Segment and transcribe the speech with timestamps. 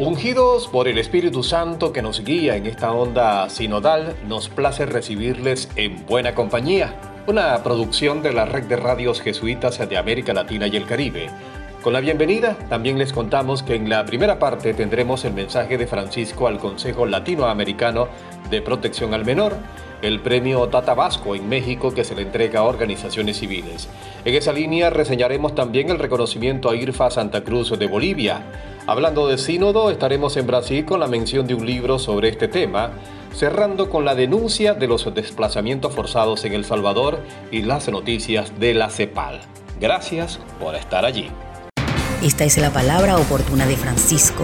[0.00, 5.68] Ungidos por el Espíritu Santo que nos guía en esta onda sinodal, nos place recibirles
[5.76, 6.94] en buena compañía,
[7.26, 11.28] una producción de la red de radios jesuitas de América Latina y el Caribe.
[11.82, 15.86] Con la bienvenida, también les contamos que en la primera parte tendremos el mensaje de
[15.86, 18.08] Francisco al Consejo Latinoamericano
[18.48, 19.54] de Protección al Menor,
[20.00, 23.86] el premio Tata Vasco en México que se le entrega a organizaciones civiles.
[24.24, 28.42] En esa línea reseñaremos también el reconocimiento a IRFA Santa Cruz de Bolivia,
[28.90, 32.90] Hablando de sínodo, estaremos en Brasil con la mención de un libro sobre este tema,
[33.32, 37.20] cerrando con la denuncia de los desplazamientos forzados en El Salvador
[37.52, 39.42] y las noticias de la CEPAL.
[39.80, 41.30] Gracias por estar allí.
[42.20, 44.42] Esta es la palabra oportuna de Francisco.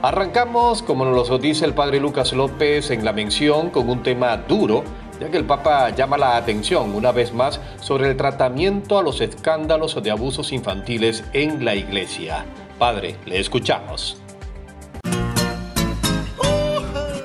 [0.00, 4.38] Arrancamos, como nos lo dice el padre Lucas López en la mención, con un tema
[4.38, 4.84] duro
[5.24, 9.22] ya que el Papa llama la atención una vez más sobre el tratamiento a los
[9.22, 12.44] escándalos de abusos infantiles en la Iglesia.
[12.78, 14.20] Padre, le escuchamos.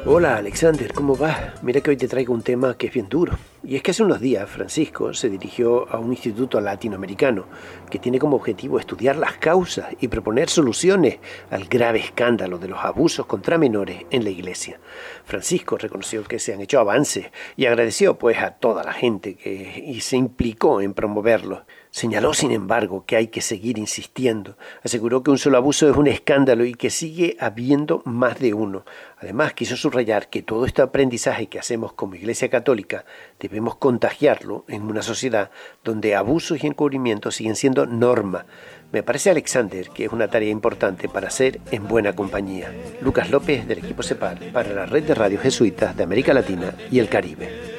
[0.05, 1.55] Hola Alexander, ¿cómo va?
[1.61, 3.37] Mira que hoy te traigo un tema que es bien duro.
[3.61, 7.45] Y es que hace unos días Francisco se dirigió a un instituto latinoamericano
[7.89, 11.19] que tiene como objetivo estudiar las causas y proponer soluciones
[11.51, 14.79] al grave escándalo de los abusos contra menores en la iglesia.
[15.25, 19.83] Francisco reconoció que se han hecho avances y agradeció pues a toda la gente que
[19.85, 21.63] y se implicó en promoverlos.
[21.91, 24.57] Señaló, sin embargo, que hay que seguir insistiendo.
[24.83, 28.85] Aseguró que un solo abuso es un escándalo y que sigue habiendo más de uno.
[29.17, 33.05] Además, quiso subrayar que todo este aprendizaje que hacemos como Iglesia Católica
[33.49, 35.51] debemos contagiarlo en una sociedad
[35.83, 38.45] donde abusos y encubrimientos siguen siendo norma.
[38.91, 42.71] Me parece, Alexander, que es una tarea importante para ser en buena compañía.
[43.01, 46.99] Lucas López, del equipo CEPAR, para la red de radios jesuitas de América Latina y
[46.99, 47.78] el Caribe.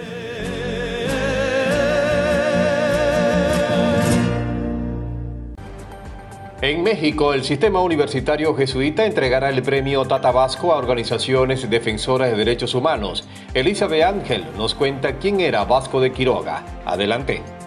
[6.63, 12.37] En México, el sistema universitario jesuita entregará el premio Tata Vasco a organizaciones defensoras de
[12.37, 13.27] derechos humanos.
[13.55, 16.63] Elizabeth Ángel nos cuenta quién era Vasco de Quiroga.
[16.85, 17.60] Adelante.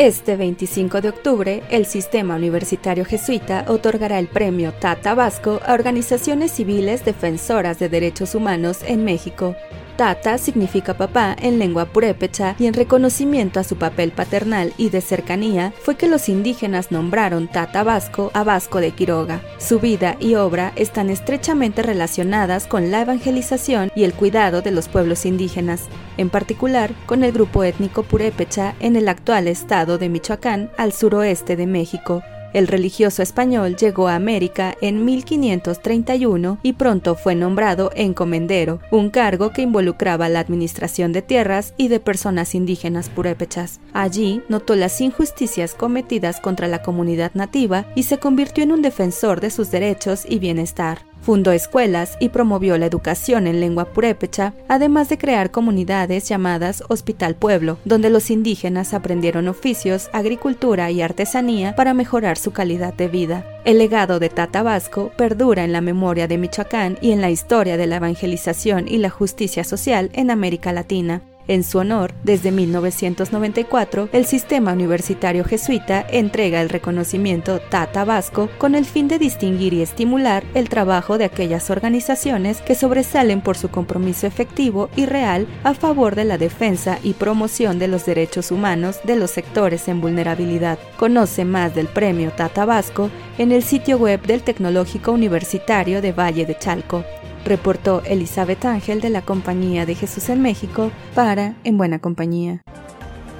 [0.00, 6.52] Este 25 de octubre, el Sistema Universitario Jesuita otorgará el premio Tata Vasco a organizaciones
[6.52, 9.54] civiles defensoras de derechos humanos en México.
[10.00, 15.02] Tata significa papá en lengua purépecha y en reconocimiento a su papel paternal y de
[15.02, 19.42] cercanía fue que los indígenas nombraron Tata Vasco a Vasco de Quiroga.
[19.58, 24.88] Su vida y obra están estrechamente relacionadas con la evangelización y el cuidado de los
[24.88, 25.82] pueblos indígenas,
[26.16, 31.56] en particular con el grupo étnico purépecha en el actual estado de Michoacán al suroeste
[31.56, 32.22] de México.
[32.52, 39.50] El religioso español llegó a América en 1531 y pronto fue nombrado encomendero, un cargo
[39.50, 43.80] que involucraba la administración de tierras y de personas indígenas purépechas.
[43.92, 49.40] Allí notó las injusticias cometidas contra la comunidad nativa y se convirtió en un defensor
[49.40, 51.09] de sus derechos y bienestar.
[51.22, 57.34] Fundó escuelas y promovió la educación en lengua purépecha, además de crear comunidades llamadas Hospital
[57.34, 63.44] Pueblo, donde los indígenas aprendieron oficios, agricultura y artesanía para mejorar su calidad de vida.
[63.64, 67.76] El legado de Tata Vasco perdura en la memoria de Michoacán y en la historia
[67.76, 71.22] de la evangelización y la justicia social en América Latina.
[71.50, 78.76] En su honor, desde 1994, el Sistema Universitario Jesuita entrega el reconocimiento Tata Vasco con
[78.76, 83.68] el fin de distinguir y estimular el trabajo de aquellas organizaciones que sobresalen por su
[83.68, 89.00] compromiso efectivo y real a favor de la defensa y promoción de los derechos humanos
[89.02, 90.78] de los sectores en vulnerabilidad.
[90.98, 96.46] Conoce más del premio Tata Vasco en el sitio web del Tecnológico Universitario de Valle
[96.46, 97.04] de Chalco
[97.44, 102.62] reportó Elizabeth Ángel de la Compañía de Jesús en México para En Buena Compañía.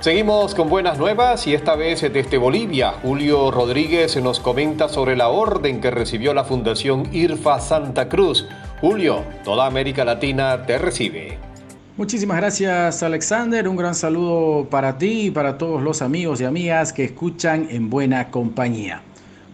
[0.01, 2.95] Seguimos con buenas nuevas y esta vez desde Bolivia.
[3.03, 8.49] Julio Rodríguez nos comenta sobre la orden que recibió la Fundación IRFA Santa Cruz.
[8.81, 11.39] Julio, toda América Latina te recibe.
[11.99, 16.95] Muchísimas gracias Alexander, un gran saludo para ti y para todos los amigos y amigas
[16.95, 19.03] que escuchan en buena compañía.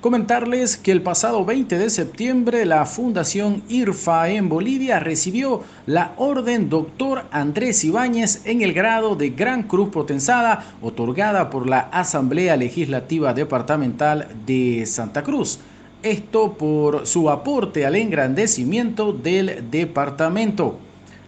[0.01, 6.69] Comentarles que el pasado 20 de septiembre la Fundación IRFA en Bolivia recibió la Orden
[6.69, 13.33] Doctor Andrés Ibáñez en el grado de Gran Cruz Potenzada otorgada por la Asamblea Legislativa
[13.33, 15.61] Departamental de Santa Cruz.
[16.03, 20.79] Esto por su aporte al engrandecimiento del departamento.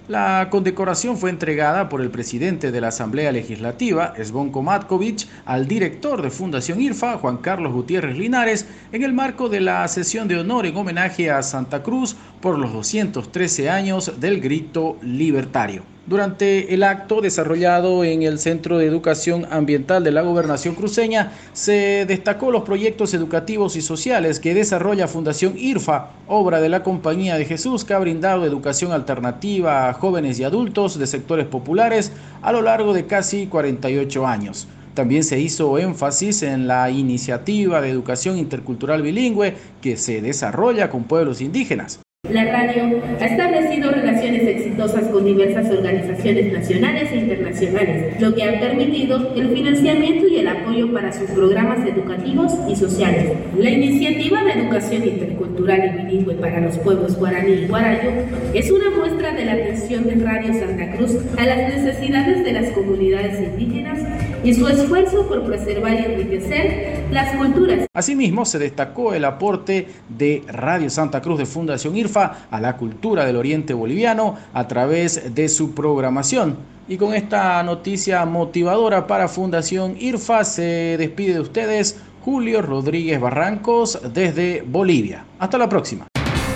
[0.08, 6.22] La condecoración fue entregada por el presidente de la Asamblea Legislativa, Svonko Matkovic, al director
[6.22, 10.64] de Fundación IRFA, Juan Carlos Gutiérrez Linares, en el marco de la sesión de honor
[10.64, 15.98] en homenaje a Santa Cruz por los 213 años del grito libertario.
[16.08, 22.06] Durante el acto desarrollado en el Centro de Educación Ambiental de la Gobernación Cruceña, se
[22.06, 27.44] destacó los proyectos educativos y sociales que desarrolla Fundación IRFA, obra de la Compañía de
[27.44, 32.10] Jesús que ha brindado educación alternativa a jóvenes y adultos de sectores populares
[32.40, 34.66] a lo largo de casi 48 años.
[34.94, 41.05] También se hizo énfasis en la iniciativa de educación intercultural bilingüe que se desarrolla con
[41.05, 42.00] pueblos indígenas.
[42.25, 48.59] La radio ha establecido relaciones exitosas con diversas organizaciones nacionales e internacionales, lo que ha
[48.59, 53.35] permitido el financiamiento y el apoyo para sus programas educativos y sociales.
[53.56, 58.11] La iniciativa de educación intercultural y bilingüe para los pueblos guaraní y guarayo
[58.53, 62.70] es una muestra de la atención de Radio Santa Cruz a las necesidades de las
[62.73, 64.00] comunidades indígenas
[64.43, 67.87] y su esfuerzo por preservar y enriquecer las culturas.
[67.93, 73.25] Asimismo, se destacó el aporte de Radio Santa Cruz de Fundación IRFA a la cultura
[73.25, 76.56] del Oriente Boliviano a través de su programación.
[76.88, 83.99] Y con esta noticia motivadora para Fundación IRFA se despide de ustedes Julio Rodríguez Barrancos
[84.12, 85.25] desde Bolivia.
[85.38, 86.06] Hasta la próxima.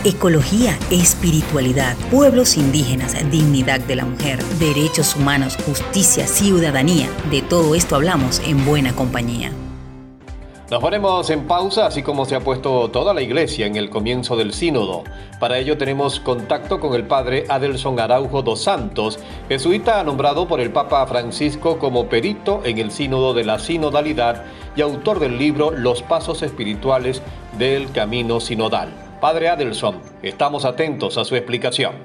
[0.04, 7.08] Ecología, espiritualidad, pueblos indígenas, dignidad de la mujer, derechos humanos, justicia, ciudadanía.
[7.30, 9.52] De todo esto hablamos en buena compañía.
[10.72, 14.36] Nos ponemos en pausa, así como se ha puesto toda la iglesia en el comienzo
[14.36, 15.04] del sínodo.
[15.38, 19.18] Para ello tenemos contacto con el padre Adelson Araujo dos Santos,
[19.50, 24.80] jesuita nombrado por el Papa Francisco como perito en el sínodo de la sinodalidad y
[24.80, 27.20] autor del libro Los Pasos Espirituales
[27.58, 28.94] del Camino Sinodal.
[29.20, 31.96] Padre Adelson, estamos atentos a su explicación.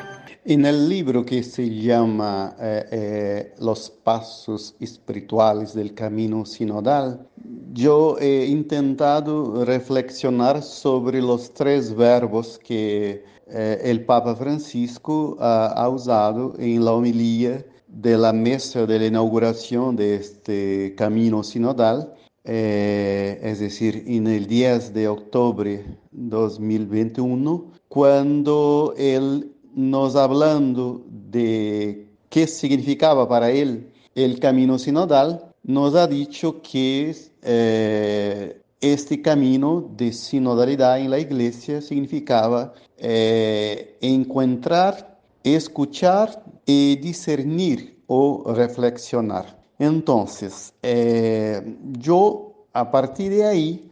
[0.50, 7.28] En el libro que se llama eh, eh, Los Pasos Espirituales del Camino Sinodal,
[7.74, 16.54] yo he intentado reflexionar sobre los tres verbos que eh, el Papa Francisco ha usado
[16.60, 22.14] en la homilía de la mesa de la inauguración de este camino sinodal
[22.46, 25.84] es decir, en el 10 de octubre
[26.14, 36.08] 2021, cuando él nos hablando de qué significaba para él el camino sinodal, nos ha
[36.08, 46.96] dicho que eh, este camino de sinodalidad en la iglesia significaba eh, encontrar, escuchar y
[46.96, 49.62] discernir o reflexionar.
[49.78, 53.84] Entonces, eh, yo a partir de ahí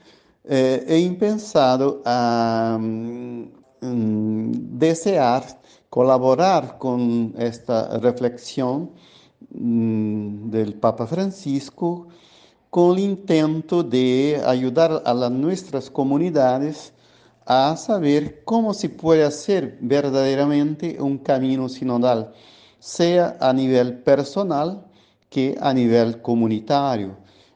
[0.47, 3.45] he pensado a mm,
[4.79, 5.43] desear
[5.95, 8.91] colaborar con esta reflexión
[9.51, 12.09] mm, del Papa Francisco
[12.69, 16.91] con el intento de ayudar a nuestras comunidades
[17.45, 22.33] a saber cómo se puede hacer verdaderamente un camino sinodal,
[22.77, 24.85] sea a nivel personal,
[25.29, 27.15] que a nivel comunitario.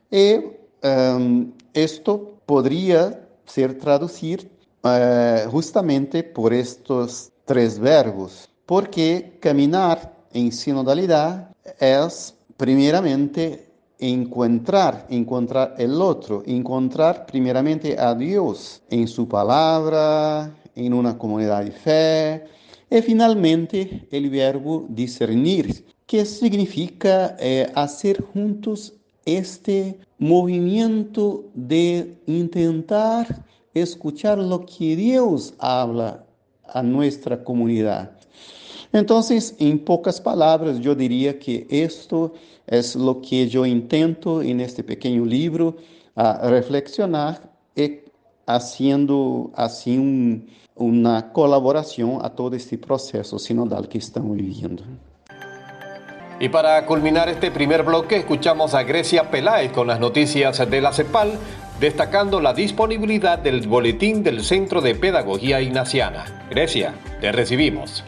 [0.10, 0.36] Y
[0.82, 4.46] em, esto podría ser traducido
[4.86, 16.00] eh, justamente por estos tres verbos, porque caminar en sinodalidad es primeramente encontrar, encontrar el
[16.00, 22.46] otro, encontrar primeramente a Dios en su palabra, en una comunidad de fe,
[22.88, 28.94] y finalmente el verbo discernir, que significa eh, hacer juntos
[29.26, 36.29] este movimiento de intentar escuchar lo que Dios habla
[36.74, 38.12] a nuestra comunidad.
[38.92, 42.34] Entonces, en pocas palabras, yo diría que esto
[42.66, 45.78] es lo que yo intento en este pequeño libro,
[46.16, 47.40] a reflexionar
[47.76, 48.00] y
[48.46, 50.44] haciendo así
[50.76, 54.84] una colaboración a todo este proceso sinodal que estamos viviendo.
[56.42, 60.94] Y para culminar este primer bloque, escuchamos a Grecia Peláez con las noticias de la
[60.94, 61.34] CEPAL,
[61.80, 66.46] destacando la disponibilidad del boletín del Centro de Pedagogía Ignaciana.
[66.50, 68.04] Grecia, te recibimos.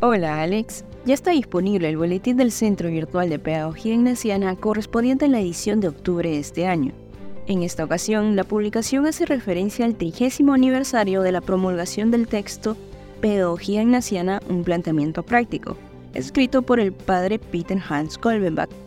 [0.00, 5.28] Hola Alex, ya está disponible el boletín del Centro Virtual de Pedagogía Ignaciana correspondiente a
[5.28, 6.92] la edición de octubre de este año.
[7.46, 12.76] En esta ocasión, la publicación hace referencia al trigésimo aniversario de la promulgación del texto
[13.20, 15.78] Pedagogía Ignaciana, un planteamiento práctico,
[16.12, 18.85] escrito por el padre Peter Hans Kolbenbach.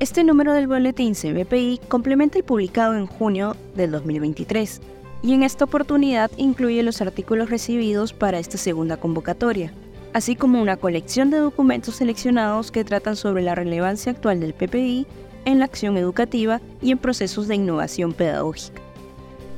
[0.00, 4.80] Este número del boletín CBPI complementa el publicado en junio del 2023.
[5.22, 9.74] y en esta oportunidad incluye los artículos recibidos para esta segunda convocatoria,
[10.14, 15.06] así como una colección de documentos seleccionados que tratan sobre la relevancia actual del PPI
[15.44, 18.80] en la acción educativa y en procesos de innovación pedagógica.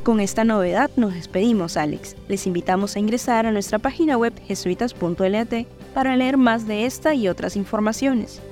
[0.02, 2.16] Con esta novedad nos despedimos, Alex.
[2.26, 5.54] Les invitamos a ingresar a nuestra página web jesuitas.lat
[5.94, 8.42] para leer más de esta y otras informaciones.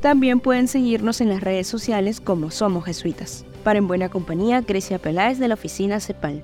[0.00, 3.44] También pueden seguirnos en las redes sociales como Somos Jesuitas.
[3.62, 6.42] Para En Buena Compañía, Grecia Peláez de la oficina CEPAL.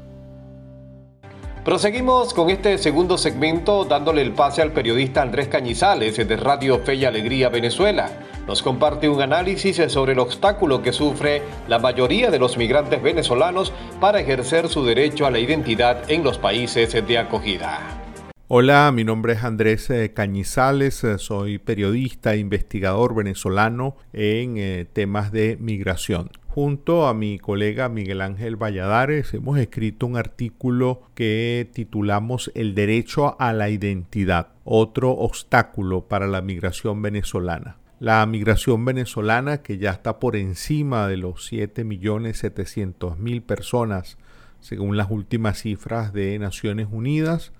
[1.64, 6.94] Proseguimos con este segundo segmento dándole el pase al periodista Andrés Cañizales de Radio Fe
[6.96, 8.10] y Alegría Venezuela.
[8.46, 13.72] Nos comparte un análisis sobre el obstáculo que sufre la mayoría de los migrantes venezolanos
[14.00, 18.05] para ejercer su derecho a la identidad en los países de acogida.
[18.48, 24.86] Hola, mi nombre es Andrés eh, Cañizales, eh, soy periodista e investigador venezolano en eh,
[24.92, 26.30] temas de migración.
[26.46, 33.34] Junto a mi colega Miguel Ángel Valladares hemos escrito un artículo que titulamos El derecho
[33.40, 37.78] a la identidad, otro obstáculo para la migración venezolana.
[37.98, 44.18] La migración venezolana, que ya está por encima de los 7.700.000 personas,
[44.60, 47.50] según las últimas cifras de Naciones Unidas,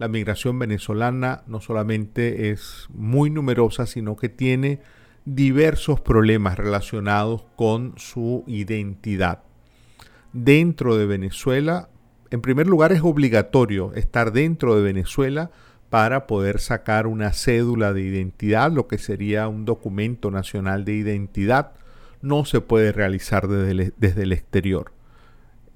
[0.00, 4.80] la migración venezolana no solamente es muy numerosa, sino que tiene
[5.26, 9.42] diversos problemas relacionados con su identidad.
[10.32, 11.90] Dentro de Venezuela,
[12.30, 15.50] en primer lugar es obligatorio estar dentro de Venezuela
[15.90, 21.72] para poder sacar una cédula de identidad, lo que sería un documento nacional de identidad.
[22.22, 24.92] No se puede realizar desde el, desde el exterior.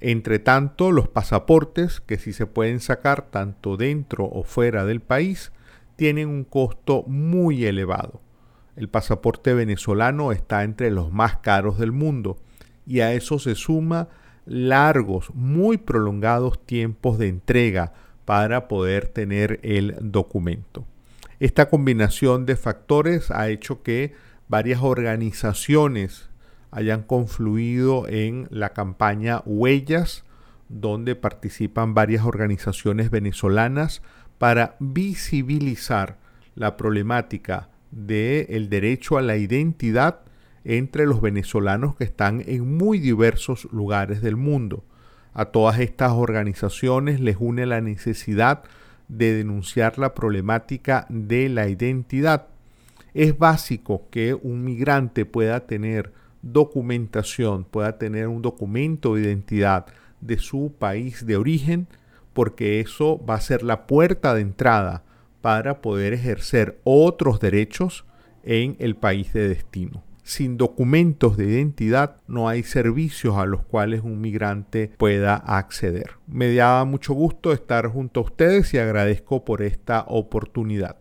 [0.06, 5.50] Entre tanto, los pasaportes, que sí se pueden sacar tanto dentro o fuera del país,
[5.96, 8.20] tienen un costo muy elevado.
[8.76, 12.37] El pasaporte venezolano está entre los más caros del mundo
[12.87, 14.08] y a eso se suma
[14.44, 17.94] largos, muy prolongados tiempos de entrega
[18.26, 20.84] para poder tener el documento.
[21.40, 24.12] Esta combinación de factores ha hecho que
[24.49, 26.28] varias organizaciones
[26.75, 30.25] hayan confluido en la campaña Huellas,
[30.69, 34.02] donde participan varias organizaciones venezolanas
[34.38, 36.19] para visibilizar
[36.57, 40.21] la problemática del derecho a la identidad
[40.64, 44.83] entre los venezolanos que están en muy diversos lugares del mundo.
[45.33, 48.64] A todas estas organizaciones les une la necesidad
[49.07, 52.49] de denunciar la problemática de la identidad.
[53.12, 59.86] Es básico que un migrante pueda tener documentación, pueda tener un documento de identidad
[60.20, 61.86] de su país de origen,
[62.32, 65.04] porque eso va a ser la puerta de entrada
[65.40, 68.04] para poder ejercer otros derechos
[68.42, 70.02] en el país de destino.
[70.22, 76.12] Sin documentos de identidad no hay servicios a los cuales un migrante pueda acceder.
[76.26, 80.96] Me da mucho gusto estar junto a ustedes y agradezco por esta oportunidad.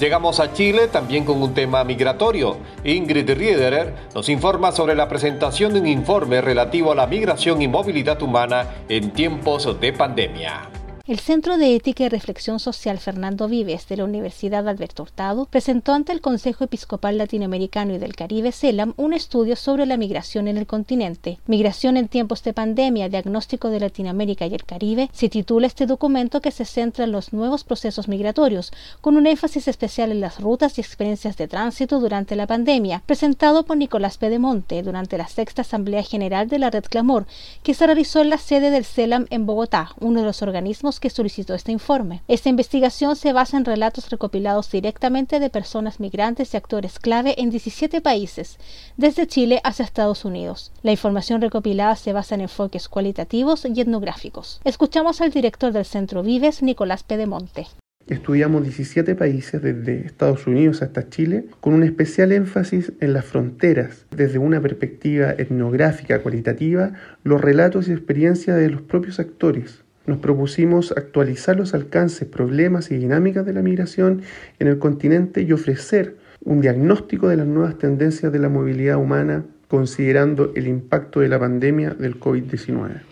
[0.00, 2.56] Llegamos a Chile también con un tema migratorio.
[2.84, 7.68] Ingrid Riederer nos informa sobre la presentación de un informe relativo a la migración y
[7.68, 10.79] movilidad humana en tiempos de pandemia.
[11.10, 15.92] El Centro de Ética y Reflexión Social Fernando Vives de la Universidad Alberto Hurtado presentó
[15.92, 20.56] ante el Consejo Episcopal Latinoamericano y del Caribe CELAM un estudio sobre la migración en
[20.56, 21.40] el continente.
[21.46, 26.40] Migración en tiempos de pandemia, diagnóstico de Latinoamérica y el Caribe, se titula este documento
[26.40, 30.78] que se centra en los nuevos procesos migratorios, con un énfasis especial en las rutas
[30.78, 36.04] y experiencias de tránsito durante la pandemia, presentado por Nicolás Pedemonte durante la sexta Asamblea
[36.04, 37.26] General de la Red Clamor,
[37.64, 41.10] que se realizó en la sede del CELAM en Bogotá, uno de los organismos que
[41.10, 42.22] solicitó este informe.
[42.28, 47.50] Esta investigación se basa en relatos recopilados directamente de personas migrantes y actores clave en
[47.50, 48.58] 17 países,
[48.96, 50.72] desde Chile hacia Estados Unidos.
[50.82, 54.60] La información recopilada se basa en enfoques cualitativos y etnográficos.
[54.64, 57.66] Escuchamos al director del Centro Vives, Nicolás Pedemonte.
[58.06, 64.06] Estudiamos 17 países desde Estados Unidos hasta Chile, con un especial énfasis en las fronteras,
[64.10, 66.92] desde una perspectiva etnográfica cualitativa,
[67.22, 72.96] los relatos y experiencias de los propios actores, nos propusimos actualizar los alcances, problemas y
[72.96, 74.22] dinámicas de la migración
[74.58, 79.44] en el continente y ofrecer un diagnóstico de las nuevas tendencias de la movilidad humana
[79.68, 83.02] considerando el impacto de la pandemia del COVID-19.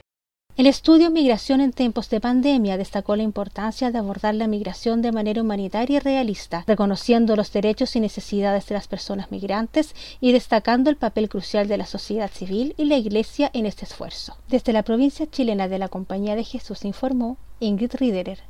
[0.59, 5.13] El estudio Migración en tiempos de pandemia destacó la importancia de abordar la migración de
[5.13, 10.91] manera humanitaria y realista, reconociendo los derechos y necesidades de las personas migrantes y destacando
[10.91, 14.37] el papel crucial de la sociedad civil y la Iglesia en este esfuerzo.
[14.49, 18.41] Desde la provincia chilena de la Compañía de Jesús informó Ingrid Riederer.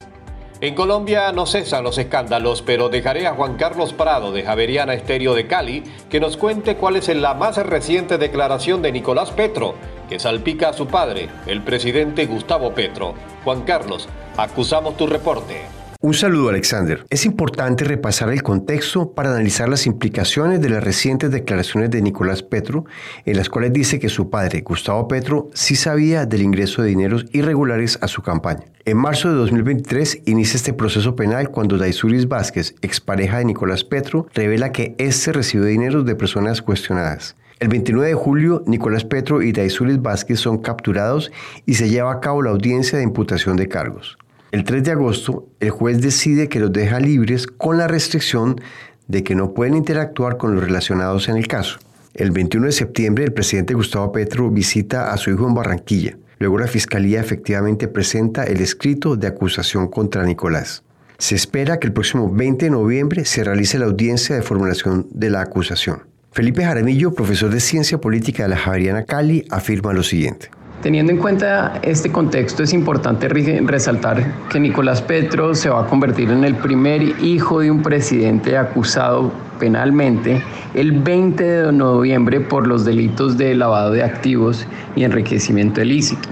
[0.62, 5.34] En Colombia no cesan los escándalos, pero dejaré a Juan Carlos Prado de Javeriana Estéreo
[5.34, 9.74] de Cali que nos cuente cuál es la más reciente declaración de Nicolás Petro
[10.08, 13.14] que salpica a su padre, el presidente Gustavo Petro.
[13.44, 15.78] Juan Carlos, acusamos tu reporte.
[16.00, 17.04] Un saludo Alexander.
[17.10, 22.44] Es importante repasar el contexto para analizar las implicaciones de las recientes declaraciones de Nicolás
[22.44, 22.84] Petro,
[23.24, 27.26] en las cuales dice que su padre, Gustavo Petro, sí sabía del ingreso de dineros
[27.32, 28.62] irregulares a su campaña.
[28.84, 34.28] En marzo de 2023 inicia este proceso penal cuando Daisuris Vázquez, expareja de Nicolás Petro,
[34.34, 37.34] revela que éste recibió dinero de personas cuestionadas.
[37.60, 41.32] El 29 de julio, Nicolás Petro y Daisuris Vázquez son capturados
[41.66, 44.16] y se lleva a cabo la audiencia de imputación de cargos.
[44.52, 48.60] El 3 de agosto, el juez decide que los deja libres con la restricción
[49.08, 51.80] de que no pueden interactuar con los relacionados en el caso.
[52.14, 56.16] El 21 de septiembre, el presidente Gustavo Petro visita a su hijo en Barranquilla.
[56.38, 60.84] Luego la fiscalía efectivamente presenta el escrito de acusación contra Nicolás.
[61.18, 65.30] Se espera que el próximo 20 de noviembre se realice la audiencia de formulación de
[65.30, 66.02] la acusación.
[66.38, 70.48] Felipe Jaramillo, profesor de Ciencia Política de la Javeriana Cali, afirma lo siguiente.
[70.82, 76.30] Teniendo en cuenta este contexto, es importante resaltar que Nicolás Petro se va a convertir
[76.30, 80.40] en el primer hijo de un presidente acusado penalmente
[80.74, 84.64] el 20 de noviembre por los delitos de lavado de activos
[84.94, 86.28] y enriquecimiento ilícito.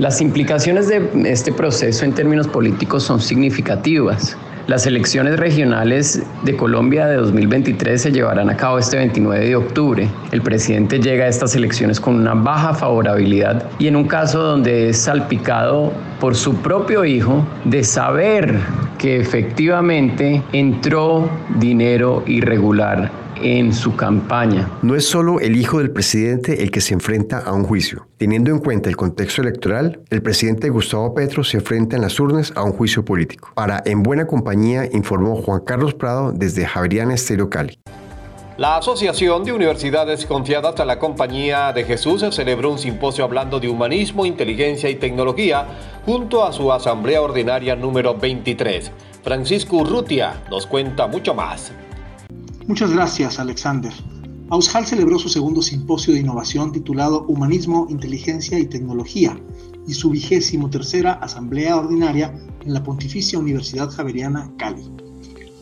[0.00, 4.36] Las implicaciones de este proceso en términos políticos son significativas.
[4.66, 10.08] Las elecciones regionales de Colombia de 2023 se llevarán a cabo este 29 de octubre.
[10.32, 14.88] El presidente llega a estas elecciones con una baja favorabilidad y en un caso donde
[14.88, 18.58] es salpicado por su propio hijo de saber
[18.96, 21.28] que efectivamente entró
[21.58, 24.68] dinero irregular en su campaña.
[24.82, 28.06] No es solo el hijo del presidente el que se enfrenta a un juicio.
[28.16, 32.52] Teniendo en cuenta el contexto electoral, el presidente Gustavo Petro se enfrenta en las urnas
[32.56, 33.50] a un juicio político.
[33.54, 37.78] Para En Buena Compañía informó Juan Carlos Prado desde Javeriana Estéreo Cali.
[38.56, 43.68] La Asociación de Universidades Confiadas a la Compañía de Jesús celebró un simposio hablando de
[43.68, 45.66] humanismo, inteligencia y tecnología
[46.06, 48.92] junto a su Asamblea Ordinaria número 23.
[49.24, 51.72] Francisco Urrutia nos cuenta mucho más.
[52.66, 53.92] Muchas gracias, Alexander.
[54.48, 59.38] Aushal celebró su segundo simposio de innovación titulado Humanismo, Inteligencia y Tecnología
[59.86, 64.90] y su vigésimo tercera asamblea ordinaria en la Pontificia Universidad Javeriana Cali.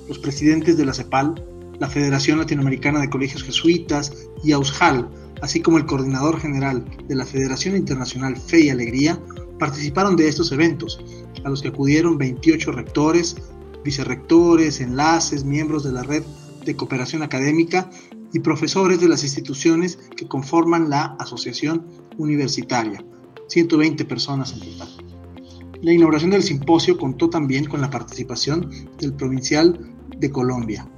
[0.06, 1.44] Los presidentes de la CEPAL,
[1.80, 4.12] la Federación Latinoamericana de Colegios Jesuitas
[4.44, 5.10] y Aushal,
[5.40, 9.20] así como el coordinador general de la Federación Internacional Fe y Alegría,
[9.58, 11.00] participaron de estos eventos,
[11.44, 13.36] a los que acudieron 28 rectores,
[13.84, 16.22] vicerrectores, enlaces, miembros de la red
[16.64, 17.90] de cooperación académica
[18.32, 21.86] y profesores de las instituciones que conforman la asociación
[22.18, 23.04] universitaria,
[23.48, 24.88] 120 personas en total.
[25.82, 29.78] La inauguración del simposio contó también con la participación del provincial
[30.16, 30.88] de Colombia.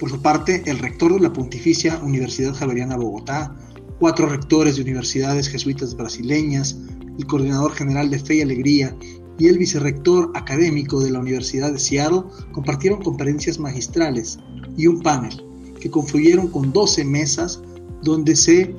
[0.00, 3.54] Por su parte, el rector de la Pontificia Universidad Javeriana Bogotá,
[4.00, 6.78] cuatro rectores de universidades jesuitas brasileñas,
[7.18, 8.96] el coordinador general de Fe y Alegría
[9.38, 14.38] y el vicerrector académico de la Universidad de Seattle compartieron conferencias magistrales
[14.76, 15.44] y un panel
[15.80, 17.60] que confluyeron con 12 mesas
[18.02, 18.74] donde se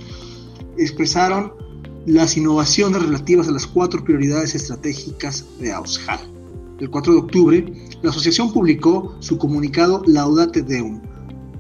[0.78, 1.54] expresaron
[2.06, 6.20] las innovaciones relativas a las cuatro prioridades estratégicas de AUSHAL.
[6.80, 11.02] El 4 de octubre, la asociación publicó su comunicado Laudate Deum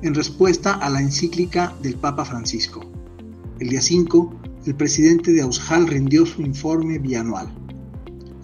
[0.02, 2.82] en respuesta a la encíclica del Papa Francisco.
[3.60, 4.34] El día 5,
[4.66, 7.48] el presidente de AUSHAL rindió su informe bianual.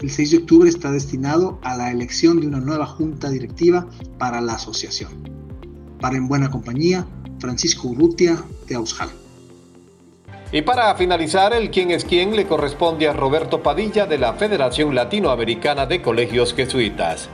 [0.02, 3.88] El 6 de octubre está destinado a la elección de una nueva junta directiva
[4.18, 5.12] para la asociación.
[6.00, 7.06] Para En Buena Compañía,
[7.40, 9.10] Francisco Urrutia de Aushal.
[10.52, 14.96] Y para finalizar, el quién es quién le corresponde a Roberto Padilla de la Federación
[14.96, 17.30] Latinoamericana de Colegios Jesuitas.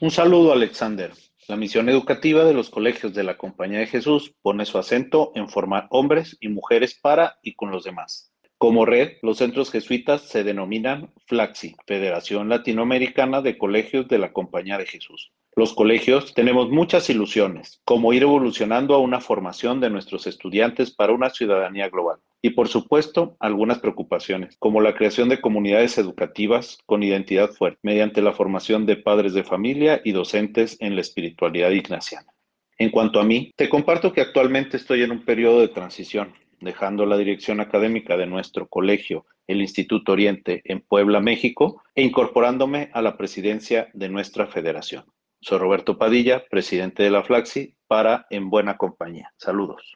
[0.00, 1.12] Un saludo, Alexander.
[1.46, 5.50] La misión educativa de los colegios de la Compañía de Jesús pone su acento en
[5.50, 8.32] formar hombres y mujeres para y con los demás.
[8.58, 14.78] Como red, los centros jesuitas se denominan FLAXI, Federación Latinoamericana de Colegios de la Compañía
[14.78, 15.30] de Jesús.
[15.54, 21.12] Los colegios tenemos muchas ilusiones, como ir evolucionando a una formación de nuestros estudiantes para
[21.12, 22.18] una ciudadanía global.
[22.40, 28.22] Y por supuesto, algunas preocupaciones, como la creación de comunidades educativas con identidad fuerte, mediante
[28.22, 32.32] la formación de padres de familia y docentes en la espiritualidad ignaciana.
[32.78, 37.06] En cuanto a mí, te comparto que actualmente estoy en un periodo de transición dejando
[37.06, 43.02] la dirección académica de nuestro colegio, el Instituto Oriente, en Puebla, México, e incorporándome a
[43.02, 45.04] la presidencia de nuestra federación.
[45.40, 49.32] Soy Roberto Padilla, presidente de la Flaxi, para En Buena Compañía.
[49.36, 49.94] Saludos.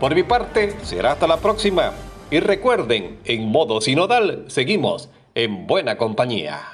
[0.00, 1.92] Por mi parte, será hasta la próxima.
[2.30, 6.73] Y recuerden, en modo sinodal, seguimos en Buena Compañía.